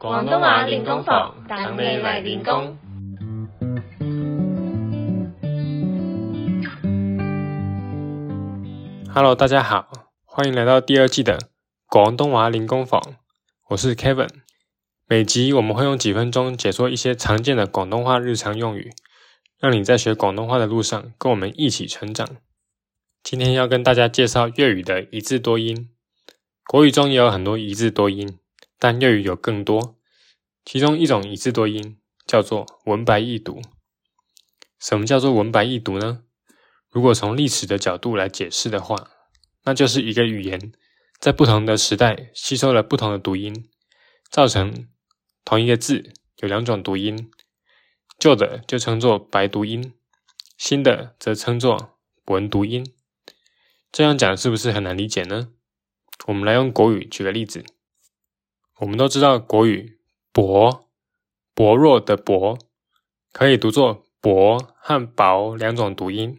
[0.00, 2.78] 广东话练功房，等你来练功。
[9.12, 9.90] Hello，大家好，
[10.24, 11.38] 欢迎来到第二季的
[11.86, 12.98] 广东话练功房，
[13.68, 14.30] 我是 Kevin。
[15.06, 18.90] 每集我们会用几分钟解说一些常见的广东话日常用语，
[19.58, 22.26] 让你在学广东话的路上跟我们一起成长。
[23.22, 25.90] 今天要跟大家介绍粤语的一字多音。
[26.64, 28.38] 国语中也有很多一字多音，
[28.80, 29.96] 但粤语有更多。
[30.64, 33.62] 其中一种一字多音叫做文白异读。
[34.80, 36.24] 什么叫做文白异读呢？
[36.90, 39.10] 如果从历史的角度来解释的话，
[39.64, 40.72] 那就是一个语言
[41.18, 43.68] 在不同的时代吸收了不同的读音，
[44.30, 44.88] 造成
[45.44, 47.30] 同一个字有两种读音。
[48.18, 49.94] 旧的就称作白读音，
[50.56, 52.94] 新的则称作文读音。
[53.92, 55.52] 这样讲是不是很难理解呢？
[56.26, 57.64] 我们来用国语举个例子。
[58.80, 59.98] 我们都知道国语
[60.32, 60.88] “薄”
[61.54, 62.58] 薄弱的“薄”
[63.30, 66.38] 可以读作“薄”和“薄”两种读音。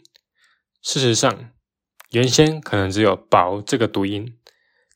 [0.81, 1.51] 事实上，
[2.09, 4.39] 原先可能只有“薄”这个读音，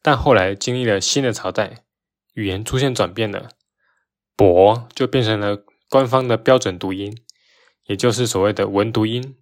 [0.02, 1.84] 但后来经历了新的朝代，
[2.34, 3.50] 语言出现转变了
[4.36, 7.16] ，“薄”就变成了官方的标准读音，
[7.86, 9.38] 也就是所谓的文读音，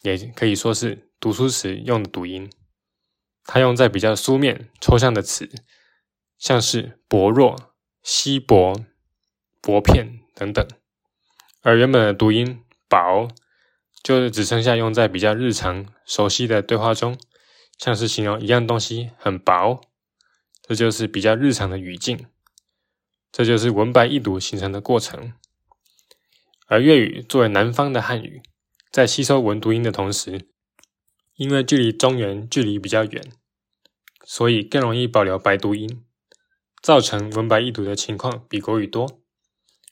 [0.00, 2.50] 也可以说是读书时用的读音。
[3.44, 5.50] 它用在比较书面、抽象的词，
[6.38, 8.84] 像是薄弱、稀薄、
[9.60, 10.64] 薄片等等；
[11.62, 13.28] 而原本的读音薄，
[14.02, 17.18] 就是只剩下用在比较日常、熟悉的对话中，
[17.76, 19.80] 像是形容一样东西很薄，
[20.62, 22.26] 这就是比较日常的语境。
[23.30, 25.34] 这就是文白异读形成的过程。
[26.66, 28.42] 而粤语作为南方的汉语，
[28.90, 30.48] 在吸收文读音的同时，
[31.34, 33.22] 因为距离中原距离比较远，
[34.24, 36.04] 所以更容易保留白读音，
[36.82, 39.20] 造成文白异读的情况比国语多。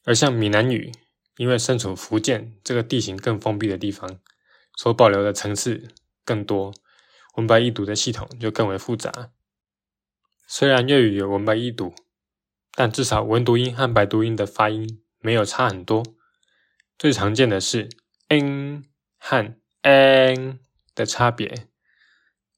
[0.04, 0.92] 而像闽南语，
[1.36, 4.18] 因为身处福建这个地形更封闭的地方，
[4.76, 5.88] 所保留的层次
[6.24, 6.72] 更多，
[7.36, 9.30] 文白异读的系统就更为复杂。
[10.46, 11.94] 虽然粤语有文白异读，
[12.74, 16.04] 但至少文读音和白读音的发音没有差很多。
[16.98, 17.88] 最常见的是
[18.28, 18.84] n
[19.18, 20.60] 和 n。
[20.96, 21.68] 的差别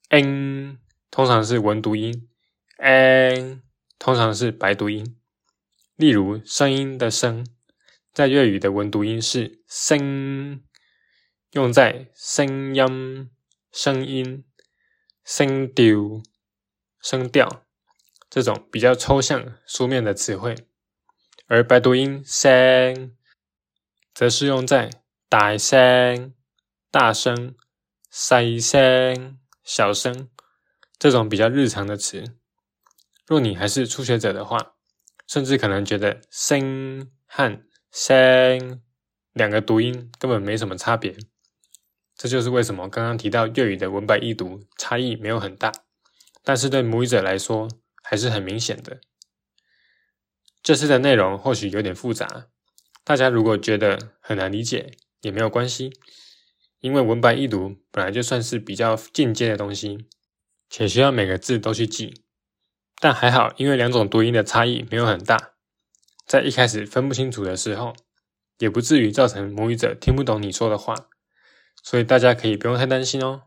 [0.07, 0.77] ，n
[1.11, 2.29] 通常是文读音
[2.77, 3.61] ，n
[3.99, 5.15] 通常是白读音。
[5.95, 7.45] 例如，声音的声，
[8.11, 10.63] 在粤语的文读音是声，
[11.51, 13.29] 用在声音、
[13.71, 14.45] 声音、
[15.23, 16.23] 声调、
[16.99, 17.65] 声调
[18.29, 20.55] 这种比较抽象书面的词汇，
[21.47, 23.15] 而白读音声，
[24.15, 24.89] 则是用在
[25.27, 26.33] 大声、
[26.89, 27.55] 大声。
[28.11, 30.31] 细声、小声
[30.97, 32.38] 这种比较日常的词，
[33.29, 34.73] 若你还是初学者的话，
[35.27, 37.63] 甚至可能觉得“声”和
[37.93, 38.81] “声”
[39.33, 41.15] 两个读音根本没什么差别。
[42.15, 45.71] 这就是为什么刚刚提到粤语的文白异读差异没有很大，
[46.43, 47.67] 但是对母语者来说
[48.01, 48.99] 还是很明显的。
[50.63, 52.47] 这次的内容或许有点复杂，
[53.03, 55.91] 大家如果觉得很难理解也没有关系。
[56.79, 60.07] 因为文白异读本来就算是比较进阶的东西，
[60.67, 62.23] 且需要每个字都去记，
[62.99, 65.51] 但还好，因为两种读音的差异没有很大，
[66.25, 67.95] 在一开始分不清楚的时候，
[68.57, 70.95] 也不至于造成母语者听不懂你说的话，
[71.81, 73.43] 所以大家可以不用太担心哦。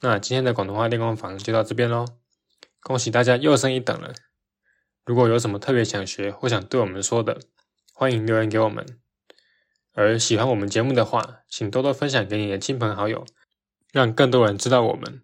[0.00, 2.06] 那今天的广东话练功房就到这边喽，
[2.80, 4.14] 恭喜大家又升一等了。
[5.04, 7.40] 如果有什么特别想学或想对我们说的，
[7.92, 8.98] 欢迎留言给我们。
[9.92, 13.26] 而喜欢我们节目的话，请多多分享给你的亲朋好友，
[13.92, 15.22] 让更多人知道我们。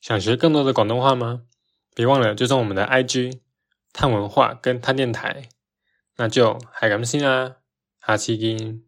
[0.00, 1.42] 想学更多的广东话吗？
[1.94, 3.38] 别忘了追踪我们的 IG
[3.92, 5.48] 探文化跟探电台。
[6.16, 7.56] 那就海咁先啦，
[8.00, 8.84] 哈奇金。